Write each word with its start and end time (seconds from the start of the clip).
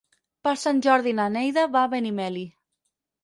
Per 0.45 0.53
Sant 0.61 0.79
Jordi 0.85 1.13
na 1.19 1.27
Neida 1.35 1.67
va 1.75 1.83
a 1.87 1.91
Benimeli. 1.91 2.47